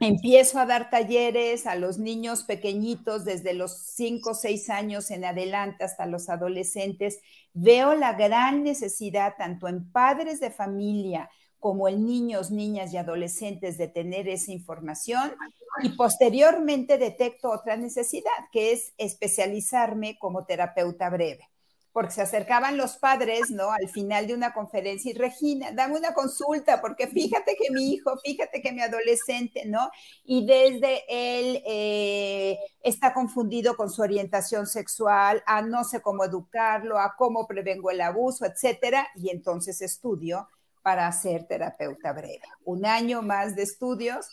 Empiezo 0.00 0.58
a 0.58 0.66
dar 0.66 0.90
talleres 0.90 1.66
a 1.66 1.74
los 1.76 1.98
niños 1.98 2.44
pequeñitos 2.44 3.24
desde 3.24 3.54
los 3.54 3.78
cinco 3.78 4.30
o 4.30 4.34
seis 4.34 4.68
años 4.68 5.10
en 5.10 5.24
adelante 5.24 5.84
hasta 5.84 6.04
los 6.04 6.28
adolescentes. 6.28 7.20
Veo 7.54 7.94
la 7.94 8.12
gran 8.12 8.62
necesidad 8.62 9.34
tanto 9.38 9.68
en 9.68 9.90
padres 9.90 10.40
de 10.40 10.50
familia, 10.50 11.30
como 11.62 11.86
en 11.86 12.04
niños, 12.04 12.50
niñas 12.50 12.92
y 12.92 12.96
adolescentes 12.96 13.78
de 13.78 13.86
tener 13.86 14.28
esa 14.28 14.50
información 14.50 15.32
y 15.84 15.90
posteriormente 15.90 16.98
detecto 16.98 17.52
otra 17.52 17.76
necesidad, 17.76 18.32
que 18.50 18.72
es 18.72 18.92
especializarme 18.98 20.18
como 20.18 20.44
terapeuta 20.44 21.08
breve. 21.08 21.48
Porque 21.92 22.14
se 22.14 22.22
acercaban 22.22 22.76
los 22.76 22.96
padres, 22.96 23.50
¿no? 23.50 23.70
Al 23.70 23.88
final 23.88 24.26
de 24.26 24.34
una 24.34 24.52
conferencia 24.52 25.12
y 25.12 25.14
Regina, 25.14 25.70
dame 25.70 25.96
una 25.96 26.14
consulta, 26.14 26.80
porque 26.80 27.06
fíjate 27.06 27.54
que 27.54 27.70
mi 27.70 27.92
hijo, 27.92 28.18
fíjate 28.24 28.60
que 28.60 28.72
mi 28.72 28.80
adolescente, 28.80 29.62
¿no? 29.64 29.88
Y 30.24 30.44
desde 30.44 31.04
él 31.08 31.62
eh, 31.64 32.58
está 32.82 33.14
confundido 33.14 33.76
con 33.76 33.88
su 33.88 34.02
orientación 34.02 34.66
sexual, 34.66 35.44
a 35.46 35.62
no 35.62 35.84
sé 35.84 36.02
cómo 36.02 36.24
educarlo, 36.24 36.98
a 36.98 37.14
cómo 37.16 37.46
prevengo 37.46 37.92
el 37.92 38.00
abuso, 38.00 38.46
etcétera. 38.46 39.06
Y 39.14 39.30
entonces 39.30 39.80
estudio 39.80 40.48
para 40.82 41.10
ser 41.12 41.46
terapeuta 41.46 42.12
breve. 42.12 42.42
Un 42.64 42.84
año 42.86 43.22
más 43.22 43.54
de 43.56 43.62
estudios 43.62 44.26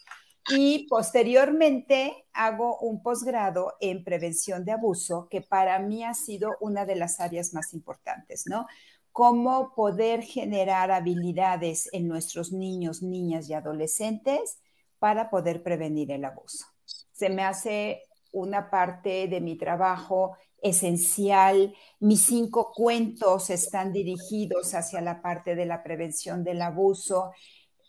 y 0.49 0.87
posteriormente 0.87 2.25
hago 2.33 2.79
un 2.79 3.03
posgrado 3.03 3.73
en 3.79 4.03
prevención 4.03 4.65
de 4.65 4.71
abuso, 4.71 5.27
que 5.29 5.41
para 5.41 5.77
mí 5.79 6.03
ha 6.03 6.13
sido 6.13 6.55
una 6.59 6.85
de 6.85 6.95
las 6.95 7.19
áreas 7.19 7.53
más 7.53 7.73
importantes, 7.73 8.43
¿no? 8.47 8.65
Cómo 9.11 9.73
poder 9.75 10.23
generar 10.23 10.91
habilidades 10.91 11.89
en 11.93 12.07
nuestros 12.07 12.51
niños, 12.51 13.03
niñas 13.03 13.49
y 13.49 13.53
adolescentes 13.53 14.59
para 14.97 15.29
poder 15.29 15.61
prevenir 15.61 16.11
el 16.11 16.25
abuso. 16.25 16.65
Se 17.11 17.29
me 17.29 17.43
hace 17.43 18.03
una 18.31 18.69
parte 18.69 19.27
de 19.27 19.41
mi 19.41 19.57
trabajo 19.57 20.35
esencial. 20.61 21.73
Mis 21.99 22.25
cinco 22.25 22.71
cuentos 22.73 23.49
están 23.49 23.93
dirigidos 23.93 24.73
hacia 24.73 25.01
la 25.01 25.21
parte 25.21 25.55
de 25.55 25.65
la 25.65 25.83
prevención 25.83 26.43
del 26.43 26.61
abuso. 26.61 27.31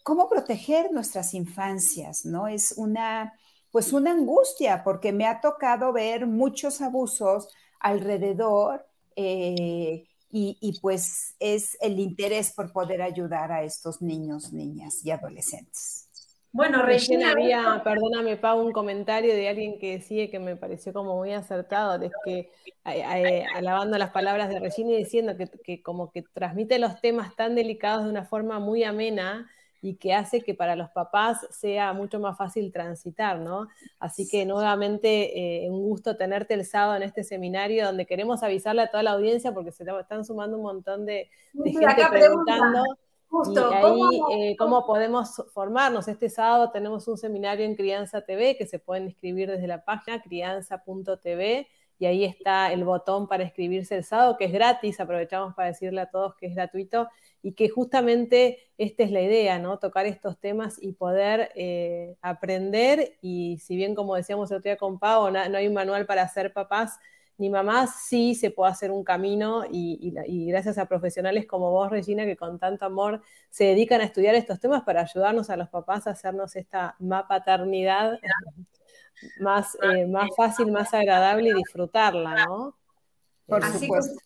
¿Cómo 0.03 0.29
proteger 0.29 0.91
nuestras 0.93 1.35
infancias? 1.35 2.25
¿No? 2.25 2.49
Es 2.49 2.75
una, 2.77 3.33
pues 3.71 3.93
una 3.93 4.13
angustia 4.13 4.83
porque 4.85 5.13
me 5.13 5.27
ha 5.27 5.41
tocado 5.41 5.93
ver 5.93 6.27
muchos 6.27 6.81
abusos 6.81 7.49
alrededor 7.79 8.87
eh, 9.17 10.07
y, 10.33 10.57
y, 10.61 10.79
pues 10.81 11.35
es 11.41 11.77
el 11.81 11.99
interés 11.99 12.53
por 12.53 12.73
poder 12.73 13.03
ayudar 13.03 13.51
a 13.51 13.65
estos 13.65 14.01
niños, 14.01 14.53
niñas 14.53 15.05
y 15.05 15.11
adolescentes. 15.11 16.10
Bueno, 16.53 16.83
Regina, 16.83 17.31
había, 17.31 17.81
perdóname, 17.85 18.37
Pau, 18.37 18.61
un 18.61 18.73
comentario 18.73 19.33
de 19.35 19.49
alguien 19.49 19.79
que 19.79 19.99
decía 19.99 20.31
que 20.31 20.41
me 20.41 20.57
pareció 20.57 20.93
como 20.93 21.17
muy 21.17 21.33
acertado, 21.33 22.03
es 22.03 22.13
que 22.25 22.51
alabando 23.55 23.99
las 23.99 24.11
palabras 24.11 24.49
de 24.49 24.59
Regina 24.59 24.91
y 24.93 24.97
diciendo 24.97 25.37
que, 25.37 25.49
que, 25.49 25.83
como 25.83 26.11
que 26.11 26.23
transmite 26.23 26.79
los 26.79 27.01
temas 27.01 27.37
tan 27.37 27.55
delicados 27.55 28.05
de 28.05 28.11
una 28.11 28.25
forma 28.25 28.59
muy 28.59 28.83
amena 28.83 29.49
y 29.83 29.95
que 29.95 30.13
hace 30.13 30.43
que 30.43 30.55
para 30.55 30.77
los 30.77 30.91
papás 30.91 31.47
sea 31.51 31.93
mucho 31.93 32.21
más 32.21 32.37
fácil 32.37 32.71
transitar, 32.73 33.39
¿no? 33.39 33.69
Así 33.99 34.29
que 34.29 34.45
nuevamente 34.45 35.65
eh, 35.65 35.71
un 35.71 35.83
gusto 35.83 36.17
tenerte 36.17 36.55
el 36.55 36.67
sábado 36.67 36.97
en 36.97 37.03
este 37.03 37.25
seminario 37.25 37.87
donde 37.87 38.07
queremos 38.07 38.43
avisarle 38.43 38.83
a 38.83 38.91
toda 38.91 39.03
la 39.03 39.13
audiencia 39.13 39.55
porque 39.55 39.73
se 39.73 39.85
están 39.85 40.25
sumando 40.25 40.57
un 40.57 40.65
montón 40.65 41.07
de, 41.07 41.31
gente 41.65 42.07
preguntando. 42.11 42.83
Justo, 43.31 43.71
y 43.71 43.75
ahí, 43.75 44.51
eh, 44.51 44.57
¿cómo? 44.57 44.85
podemos 44.85 45.41
formarnos? 45.55 46.09
Este 46.09 46.29
sábado 46.29 46.73
tenemos 46.73 47.07
un 47.07 47.17
seminario 47.17 47.65
en 47.65 47.77
Crianza 47.77 48.23
TV 48.23 48.57
que 48.57 48.67
se 48.67 48.81
pueden 48.81 49.05
inscribir 49.05 49.49
desde 49.49 49.69
la 49.69 49.85
página 49.85 50.21
crianza.tv 50.21 51.69
y 52.01 52.07
ahí 52.07 52.25
está 52.25 52.73
el 52.73 52.83
botón 52.83 53.29
para 53.29 53.45
inscribirse 53.45 53.95
el 53.95 54.03
sábado, 54.03 54.37
que 54.37 54.47
es 54.47 54.53
gratis, 54.53 54.99
aprovechamos 54.99 55.55
para 55.55 55.69
decirle 55.69 56.01
a 56.01 56.11
todos 56.11 56.35
que 56.35 56.47
es 56.47 56.57
gratuito 56.57 57.09
y 57.41 57.53
que 57.53 57.69
justamente 57.69 58.59
esta 58.79 59.05
es 59.05 59.13
la 59.13 59.21
idea, 59.21 59.61
¿no? 59.61 59.79
Tocar 59.79 60.07
estos 60.07 60.37
temas 60.41 60.83
y 60.83 60.95
poder 60.95 61.53
eh, 61.55 62.17
aprender 62.23 63.17
y 63.21 63.59
si 63.59 63.77
bien 63.77 63.95
como 63.95 64.17
decíamos 64.17 64.51
el 64.51 64.57
otro 64.57 64.71
día 64.71 64.77
con 64.77 64.99
Pau, 64.99 65.31
no, 65.31 65.49
no 65.49 65.57
hay 65.57 65.69
un 65.69 65.75
manual 65.75 66.05
para 66.05 66.27
ser 66.27 66.53
papás, 66.53 66.99
ni 67.41 67.49
mamás 67.49 68.05
sí 68.05 68.35
se 68.35 68.51
puede 68.51 68.71
hacer 68.71 68.91
un 68.91 69.03
camino 69.03 69.65
y, 69.69 70.13
gracias 70.47 70.77
a 70.77 70.85
profesionales 70.85 71.47
como 71.47 71.71
vos, 71.71 71.91
Regina, 71.91 72.27
que 72.27 72.37
con 72.37 72.59
tanto 72.59 72.85
amor 72.85 73.23
se 73.49 73.65
dedican 73.65 74.03
a 74.03 74.05
estudiar 74.05 74.35
estos 74.35 74.61
temas 74.61 74.83
para 74.83 75.01
ayudarnos 75.01 75.49
a 75.49 75.57
los 75.57 75.71
papás 75.71 76.07
a 76.07 76.11
hacernos 76.11 76.55
esta 76.55 76.97
paternidad 77.27 78.21
más, 79.41 79.75
eh, 79.83 80.07
más 80.07 80.29
fácil, 80.37 80.71
más 80.71 80.93
agradable 80.93 81.49
y 81.49 81.55
disfrutarla, 81.55 82.45
¿no? 82.45 82.77
Por 83.47 83.65
supuesto. 83.65 84.21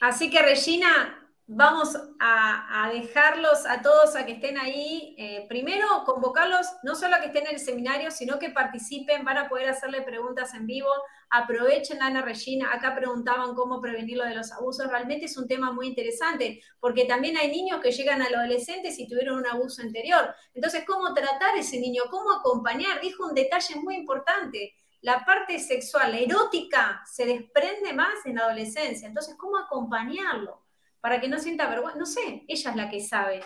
así 0.00 0.30
que 0.30 0.40
Regina, 0.40 1.21
vamos 1.54 1.96
a, 2.18 2.90
dejarlos 2.92 3.66
a 3.66 3.82
todos 3.82 4.16
a 4.16 4.24
que 4.24 4.32
estén 4.32 4.58
ahí. 4.58 5.14
Eh, 5.18 5.46
primero, 5.48 5.86
convocarlos 6.04 6.66
no 6.82 6.94
solo 6.94 7.16
a 7.16 7.20
que 7.20 7.26
estén 7.26 7.46
en 7.46 7.54
el 7.54 7.60
seminario, 7.60 8.10
sino 8.10 8.38
que 8.38 8.50
participen, 8.50 9.24
van 9.24 9.38
a 9.38 9.48
poder 9.48 9.68
hacerle 9.68 10.02
preguntas 10.02 10.54
en 10.54 10.66
vivo. 10.66 10.88
Aprovechen, 11.30 12.02
Ana 12.02 12.22
Regina. 12.22 12.72
Acá 12.72 12.94
preguntaban 12.94 13.54
cómo 13.54 13.80
prevenir 13.80 14.18
lo 14.18 14.24
de 14.24 14.34
los 14.34 14.52
abusos. 14.52 14.88
Realmente 14.88 15.26
es 15.26 15.36
un 15.36 15.46
tema 15.46 15.72
muy 15.72 15.88
interesante, 15.88 16.62
porque 16.80 17.04
también 17.04 17.36
hay 17.36 17.50
niños 17.50 17.80
que 17.80 17.92
llegan 17.92 18.22
a 18.22 18.30
los 18.30 18.38
adolescentes 18.38 18.98
y 18.98 19.08
tuvieron 19.08 19.38
un 19.38 19.46
abuso 19.46 19.82
anterior. 19.82 20.34
Entonces, 20.54 20.84
¿cómo 20.86 21.12
tratar 21.14 21.54
a 21.54 21.60
ese 21.60 21.78
niño? 21.80 22.04
¿Cómo 22.10 22.32
acompañar? 22.32 23.00
Dijo 23.00 23.26
un 23.26 23.34
detalle 23.34 23.76
muy 23.76 23.96
importante 23.96 24.74
la 25.02 25.24
parte 25.24 25.58
sexual, 25.58 26.14
erótica, 26.14 27.02
se 27.04 27.26
desprende 27.26 27.92
más 27.92 28.24
en 28.24 28.36
la 28.36 28.42
adolescencia. 28.42 29.08
Entonces, 29.08 29.34
¿cómo 29.36 29.58
acompañarlo? 29.58 30.61
Para 31.02 31.20
que 31.20 31.28
no 31.28 31.38
sienta 31.38 31.68
vergüenza, 31.68 31.98
no 31.98 32.06
sé, 32.06 32.44
ella 32.46 32.70
es 32.70 32.76
la 32.76 32.88
que 32.88 33.00
sabe. 33.00 33.40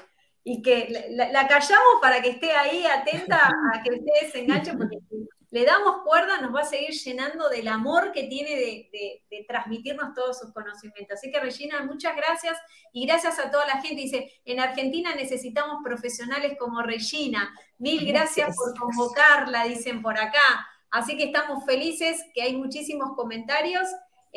Y 0.45 0.63
que 0.63 1.07
la, 1.11 1.49
callamos 1.49 1.97
para 2.01 2.23
que 2.23 2.29
esté 2.29 2.53
ahí 2.53 2.85
atenta 2.87 3.51
a 3.75 3.83
que 3.83 3.95
ustedes 3.95 4.31
se 4.31 4.41
enganchen, 4.43 4.79
porque 4.79 4.99
le 5.51 5.65
damos 5.65 6.03
cuerda, 6.05 6.39
nos 6.41 6.55
va 6.55 6.61
a 6.61 6.65
seguir 6.65 6.91
llenando 6.91 7.49
del 7.49 7.67
amor 7.69 8.13
que 8.13 8.25
tiene 8.25 8.51
de, 8.51 9.45
transmitirnos 9.49 10.13
todos 10.15 10.39
sus 10.39 10.53
conocimientos. 10.53 11.19
Así 11.19 11.31
que 11.31 11.41
Regina, 11.41 11.83
muchas 11.83 12.15
gracias 12.15 12.59
y 12.93 13.07
gracias 13.07 13.39
a 13.39 13.51
toda 13.51 13.67
la 13.67 13.81
gente. 13.81 14.03
Dice, 14.03 14.31
en 14.45 14.61
Argentina 14.61 15.15
necesitamos 15.15 15.79
profesionales 15.83 16.57
como 16.59 16.83
Regina. 16.83 17.55
Mil 17.79 18.05
gracias 18.07 18.55
por 18.55 18.79
convocarla, 18.79 19.65
dicen 19.65 20.03
por 20.03 20.19
acá. 20.19 20.69
Así 20.91 21.17
que 21.17 21.25
estamos 21.25 21.65
felices, 21.65 22.23
que 22.35 22.43
hay 22.43 22.55
muchísimos 22.55 23.17
comentarios 23.17 23.89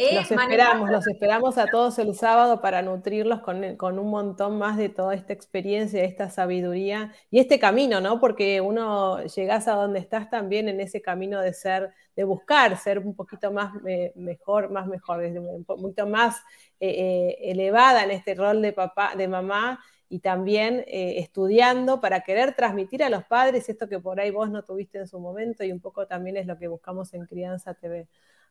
¿Eh? 0.02 0.16
los 0.16 0.32
esperamos, 0.32 0.90
los 0.90 1.08
esperamos 1.08 1.58
a 1.58 1.66
todos 1.66 2.00
el 2.00 2.16
sábado 2.16 2.62
para 2.62 2.82
nutrirlos 2.82 3.42
con, 3.42 4.00
un 4.00 4.10
montón 4.10 4.58
más 4.58 4.78
de 4.78 4.88
toda 4.88 5.14
esta 5.14 5.34
experiencia, 5.34 6.06
esta 6.06 6.30
sabiduría 6.30 7.12
y 7.30 7.40
este 7.40 7.60
camino, 7.60 8.00
¿no? 8.00 8.18
Porque 8.22 8.62
uno 8.62 9.22
llegas 9.26 9.68
a 9.68 9.74
donde 9.74 10.00
estás 10.00 10.30
también 10.30 10.70
en 10.70 10.80
ese 10.80 11.02
camino 11.02 11.42
de 11.42 11.52
ser, 11.52 11.92
de 12.16 12.24
buscar 12.24 12.78
ser 12.78 13.00
un 13.00 13.14
poquito 13.14 13.52
más 13.52 13.74
mejor, 14.16 14.72
más 14.72 14.88
mejor, 14.88 15.20
un 15.22 15.66
poquito 15.66 16.08
más 16.08 16.38
eh, 16.80 16.88
eh, 16.90 17.52
elevada 17.52 18.06
en 18.06 18.12
este 18.12 18.36
rol 18.36 18.62
de 18.62 18.72
papá, 18.72 19.16
de 19.18 19.28
mamá 19.28 19.84
y 20.08 20.20
también 20.20 20.86
estudiando 20.88 22.00
para 22.00 22.22
querer 22.22 22.56
transmitir 22.56 23.04
a 23.04 23.10
los 23.10 23.26
padres 23.26 23.68
esto 23.68 23.90
que 23.90 24.00
por 24.00 24.22
ahí 24.22 24.32
vos 24.32 24.50
no 24.50 24.64
tuviste 24.64 24.98
en 24.98 25.08
su 25.10 25.20
momento 25.20 25.66
y 25.66 25.74
un 25.74 25.82
poco 25.82 26.08
también 26.08 26.38
es 26.38 26.48
lo 26.48 26.58
que 26.58 26.70
buscamos 26.70 27.14
en 27.14 27.26
Crianza 27.26 27.74
TV. 27.74 28.08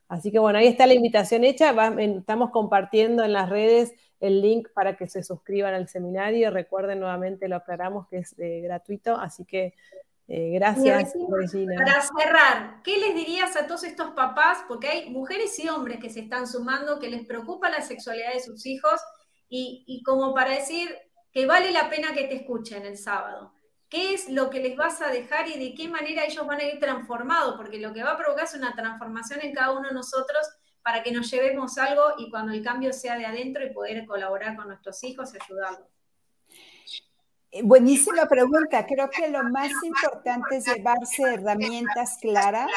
Así 0.09 0.31
que 0.31 0.39
bueno, 0.39 0.57
ahí 0.57 0.67
está 0.67 0.87
la 0.87 0.95
invitación 0.95 1.43
hecha. 1.43 1.71
estamos 1.99 2.49
compartiendo 2.49 3.23
en 3.23 3.31
las 3.31 3.47
redes 3.47 3.93
el 4.19 4.41
link 4.41 4.67
para 4.73 4.97
que 4.97 5.07
se 5.07 5.23
suscriban 5.23 5.75
al 5.75 5.87
seminario. 5.87 6.49
Recuerden 6.49 6.99
nuevamente, 6.99 7.47
lo 7.47 7.57
aclaramos 7.57 8.07
que 8.07 8.17
es 8.17 8.35
eh, 8.39 8.61
gratuito. 8.61 9.15
Así 9.15 9.45
que 9.45 9.75
eh, 10.27 10.51
gracias, 10.55 11.13
Regina. 11.29 11.75
Para 11.77 12.01
cerrar, 12.01 12.81
¿qué 12.83 12.97
les 12.97 13.13
dirías 13.13 13.55
a 13.55 13.67
todos 13.67 13.83
estos 13.83 14.09
papás? 14.11 14.57
Porque 14.67 14.87
hay 14.87 15.09
mujeres 15.11 15.57
y 15.59 15.69
hombres 15.69 15.99
que 15.99 16.09
se 16.09 16.21
están 16.21 16.47
sumando, 16.47 16.99
que 16.99 17.09
les 17.09 17.25
preocupa 17.27 17.69
la 17.69 17.81
sexualidad 17.81 18.33
de 18.33 18.39
sus 18.39 18.65
hijos 18.65 18.99
y, 19.47 19.83
y 19.85 20.01
como 20.01 20.33
para 20.33 20.55
decir 20.55 20.89
que 21.31 21.45
vale 21.45 21.71
la 21.71 21.87
pena 21.87 22.13
que 22.13 22.23
te 22.23 22.35
escuchen 22.35 22.83
el 22.83 22.97
sábado 22.97 23.53
qué 23.89 24.13
es 24.13 24.29
lo 24.29 24.49
que 24.49 24.59
les 24.59 24.77
vas 24.77 25.01
a 25.01 25.09
dejar 25.09 25.47
y 25.47 25.57
de 25.57 25.75
qué 25.75 25.87
manera 25.87 26.25
ellos 26.25 26.45
van 26.45 26.59
a 26.59 26.63
ir 26.63 26.79
transformados, 26.79 27.55
porque 27.55 27.79
lo 27.79 27.93
que 27.93 28.03
va 28.03 28.11
a 28.11 28.17
provocar 28.17 28.45
es 28.45 28.53
una 28.53 28.75
transformación 28.75 29.41
en 29.41 29.53
cada 29.53 29.71
uno 29.71 29.87
de 29.89 29.93
nosotros 29.93 30.47
para 30.83 31.03
que 31.03 31.11
nos 31.11 31.29
llevemos 31.29 31.77
algo 31.77 32.03
y 32.17 32.29
cuando 32.29 32.53
el 32.53 32.63
cambio 32.63 32.93
sea 32.93 33.17
de 33.17 33.25
adentro 33.25 33.65
y 33.65 33.73
poder 33.73 34.05
colaborar 34.05 34.55
con 34.55 34.67
nuestros 34.67 35.03
hijos 35.03 35.33
y 35.33 35.37
ayudarlos. 35.43 35.87
Eh, 37.51 37.61
buenísima 37.63 38.27
pregunta. 38.27 38.85
Creo 38.85 39.09
que 39.09 39.27
lo 39.27 39.43
más 39.43 39.71
importante 39.83 40.57
es 40.57 40.65
llevarse 40.65 41.23
herramientas 41.23 42.17
claras 42.21 42.71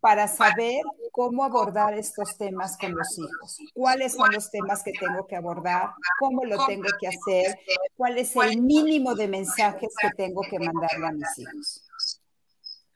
para 0.00 0.28
saber 0.28 0.82
cómo 1.10 1.44
abordar 1.44 1.94
estos 1.94 2.36
temas 2.36 2.76
con 2.78 2.94
los 2.94 3.18
hijos. 3.18 3.58
¿Cuáles 3.74 4.14
son 4.14 4.32
los 4.32 4.50
temas 4.50 4.82
que 4.82 4.92
tengo 4.92 5.26
que 5.26 5.36
abordar? 5.36 5.90
¿Cómo 6.20 6.44
lo 6.44 6.64
tengo 6.66 6.88
que 7.00 7.08
hacer? 7.08 7.58
¿Cuál 7.96 8.18
es 8.18 8.34
el 8.36 8.60
mínimo 8.62 9.14
de 9.14 9.28
mensajes 9.28 9.92
que 10.00 10.10
tengo 10.16 10.42
que 10.48 10.58
mandarle 10.58 11.06
a 11.06 11.12
mis 11.12 11.38
hijos? 11.38 11.82